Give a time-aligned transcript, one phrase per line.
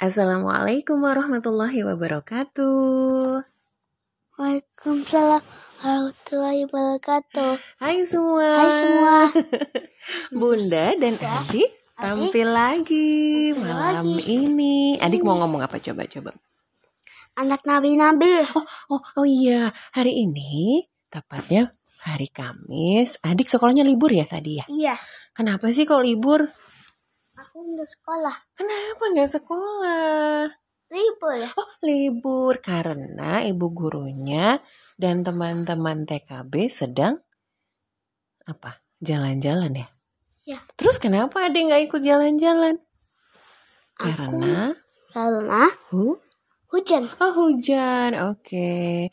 [0.00, 3.44] Assalamualaikum warahmatullahi wabarakatuh.
[4.40, 5.44] Waalaikumsalam
[5.84, 7.60] warahmatullahi wabarakatuh.
[7.84, 8.48] Hai semua.
[8.64, 9.16] Hai semua.
[10.40, 11.68] Bunda dan adik
[12.00, 14.24] tampil lagi Tampil malam lagi.
[14.24, 14.96] ini.
[14.96, 16.32] Adik mau ngomong apa coba coba.
[17.36, 18.40] Anak nabi-nabi.
[18.88, 20.80] Oh, oh iya, hari ini
[21.12, 21.76] tepatnya
[22.08, 23.20] hari Kamis.
[23.20, 24.64] Adik sekolahnya libur ya tadi ya?
[24.64, 24.96] Iya.
[25.36, 26.48] Kenapa sih kok libur?
[27.40, 28.36] Aku nggak sekolah.
[28.52, 30.44] Kenapa nggak sekolah?
[30.92, 31.48] Libur ya.
[31.56, 34.60] Oh, libur karena ibu gurunya
[35.00, 37.16] dan teman-teman TKB sedang
[38.44, 38.84] apa?
[39.00, 39.88] Jalan-jalan ya?
[40.44, 40.58] Ya.
[40.76, 42.76] Terus kenapa adik nggak ikut jalan-jalan?
[43.96, 44.76] Karena
[45.08, 46.20] karena hu
[46.68, 47.08] hujan.
[47.24, 48.36] oh hujan.
[48.36, 49.08] Oke.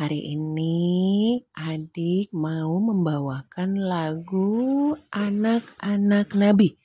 [0.00, 6.80] Hari ini adik mau membawakan lagu anak-anak Nabi.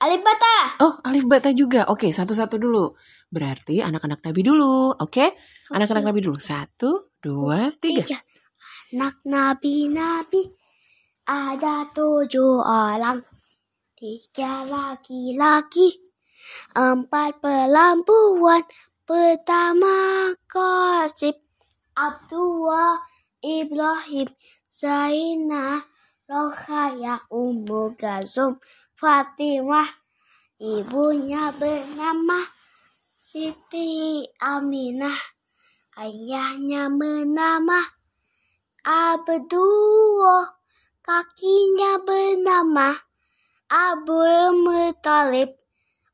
[0.00, 0.56] Alif bata.
[0.80, 1.84] Oh, alif bata juga.
[1.92, 2.96] Oke, satu-satu dulu.
[3.28, 4.96] Berarti anak-anak Nabi dulu.
[4.96, 5.36] Oke?
[5.68, 6.40] Anak-anak Nabi dulu.
[6.40, 8.00] Satu, dua, tiga.
[8.08, 8.18] Tiga.
[8.90, 10.50] Anak nabi-nabi.
[11.22, 13.22] Ada tujuh orang.
[13.94, 16.10] Tiga laki-laki.
[16.74, 18.66] Empat perempuan.
[19.06, 21.38] Pertama Qasim.
[21.94, 22.98] Abdullah.
[23.38, 24.26] Ibrahim.
[24.66, 25.86] Zainah.
[26.26, 27.22] Rokhaya.
[27.30, 28.58] Ummu Gazum.
[29.00, 29.88] Fatimah.
[30.60, 32.36] Ibunya bernama
[33.16, 35.16] Siti Aminah.
[35.96, 37.80] Ayahnya bernama
[38.84, 40.52] Abdullah.
[41.00, 42.92] Kakinya bernama
[43.72, 45.56] Abul Muthalib.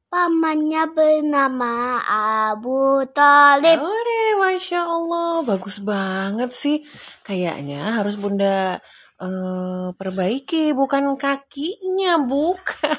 [0.06, 1.98] Pamannya bernama
[2.46, 3.82] Abu Talib.
[3.82, 6.86] Ore, masya Allah, bagus banget sih.
[7.26, 8.78] Kayaknya harus bunda
[9.22, 12.96] eh, perbaiki, bukan kakinya, bukan,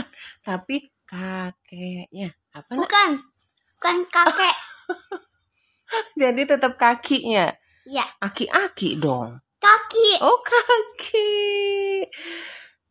[0.46, 2.34] tapi kakeknya.
[2.50, 2.86] Apa nak?
[2.86, 3.10] Bukan.
[3.78, 4.56] Bukan kakek.
[6.20, 7.50] Jadi tetap kakinya,
[7.86, 9.38] ya, aki-aki dong.
[9.60, 10.08] kaki.
[10.22, 11.30] Oh kaki.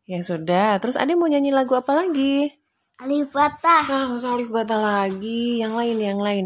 [0.10, 2.50] Ya sudah, terus Ade mau nyanyi lagu apa lagi?
[3.00, 3.84] Alif Fatah.
[3.88, 6.46] Ah, usah Alif Bata lagi, yang lain, yang lain.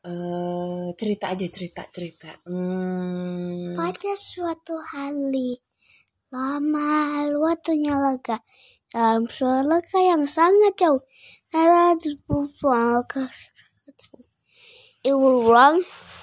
[0.00, 2.32] Eh cerita aja, cerita, cerita.
[2.48, 5.60] Hmm, Pada suatu hari,
[6.32, 8.40] lama waktunya lega.
[8.90, 11.04] Dalam surga yang sangat jauh,
[11.54, 11.94] ada
[15.00, 15.78] ibu ruang,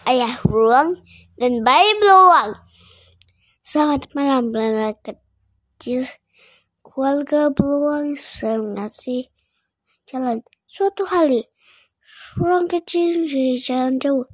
[0.06, 0.98] ayah ruang,
[1.38, 2.59] dan bayi beruang.
[3.64, 6.06] Selamat malam, anak kecil.
[6.82, 9.30] Keluarga beruang saya mengasih
[10.09, 10.42] jalan.
[10.68, 11.46] Suatu hari,
[12.36, 14.28] ruang kecil di jalan jauh.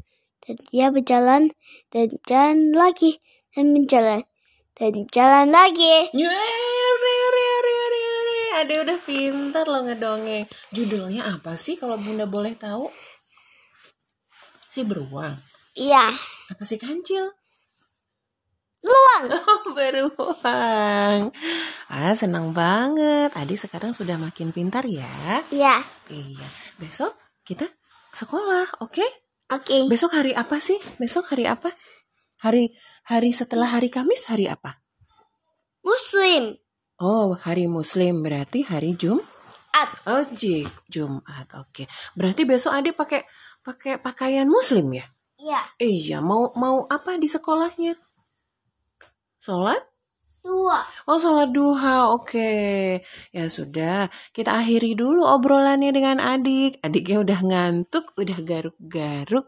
[0.44, 1.56] Dan dia berjalan,
[1.88, 3.16] dan jalan lagi,
[3.56, 4.28] dan berjalan,
[4.76, 6.12] dan jalan lagi.
[8.54, 10.44] Ade udah pintar loh ngedongeng.
[10.76, 12.92] Judulnya apa sih kalau bunda boleh tahu?
[14.68, 15.36] Si beruang.
[15.74, 16.12] Iya,
[16.52, 17.32] Apa sih kancil?
[18.84, 19.24] beruang.
[19.48, 21.32] Oh, beruang.
[21.88, 23.32] Ah, senang banget.
[23.32, 25.08] Adi sekarang sudah makin pintar ya.
[25.50, 25.80] Iya,
[26.12, 26.48] Iya.
[26.78, 27.16] Besok
[27.48, 27.68] kita
[28.14, 29.04] sekolah, oke?
[29.52, 29.78] oke.
[29.90, 30.78] Besok hari apa sih?
[31.02, 31.74] Besok hari apa?
[32.46, 32.72] Hari
[33.10, 34.80] hari setelah hari Kamis hari apa?
[35.84, 36.56] Muslim.
[37.02, 39.20] Oh, hari Muslim berarti hari Jum.
[39.74, 39.90] At.
[40.06, 40.24] Oh,
[40.88, 41.50] Jumat.
[41.58, 41.90] Oke.
[42.14, 43.26] Berarti besok Ade pakai
[43.66, 45.06] pakai pakaian Muslim ya?
[45.34, 47.98] Iya, Iya, mau mau apa di sekolahnya?
[49.42, 49.82] Sholat?
[50.44, 50.84] Dua.
[51.08, 52.12] Oh, sholat duha.
[52.14, 53.02] Oke.
[53.32, 56.78] Ya sudah, kita akhiri dulu obrolannya dengan adik.
[56.84, 59.48] Adiknya udah ngantuk, udah garuk-garuk.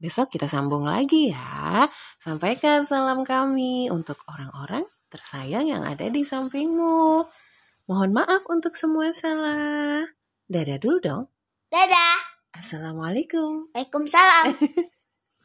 [0.00, 1.84] Besok kita sambung lagi ya.
[2.16, 7.28] Sampaikan salam kami untuk orang-orang tersayang yang ada di sampingmu.
[7.84, 10.08] Mohon maaf untuk semua salah.
[10.48, 11.24] Dadah dulu dong.
[11.68, 12.16] Dadah.
[12.56, 13.70] Assalamualaikum.
[13.76, 14.56] Waalaikumsalam.